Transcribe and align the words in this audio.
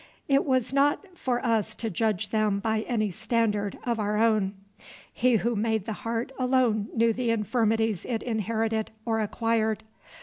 It 0.27 0.45
was 0.45 0.73
not 0.73 1.15
for 1.15 1.45
us 1.45 1.75
to 1.75 1.91
judge 1.91 2.29
them 2.29 2.57
by 2.59 2.81
any 2.87 3.11
standard 3.11 3.77
of 3.83 3.99
our 3.99 4.17
own. 4.17 4.55
He 5.13 5.35
who 5.35 5.55
made 5.55 5.85
the 5.85 5.93
heart 5.93 6.31
alone 6.39 6.87
knew 6.95 7.13
the 7.13 7.29
infirmities 7.29 8.03
it 8.05 8.23
inherited 8.23 8.89
or 9.05 9.19
acquired. 9.19 9.83